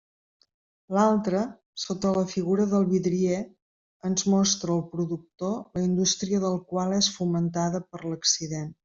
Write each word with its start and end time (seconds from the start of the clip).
L'altre, 0.97 1.41
sota 1.81 2.13
la 2.15 2.23
figura 2.31 2.65
del 2.71 2.87
vidrier, 2.95 3.37
ens 4.09 4.25
mostra 4.35 4.73
el 4.79 4.83
productor 4.95 5.55
la 5.79 5.85
indústria 5.91 6.41
del 6.47 6.61
qual 6.73 6.99
és 7.03 7.15
fomentada 7.19 7.87
per 7.93 8.03
l'accident. 8.09 8.71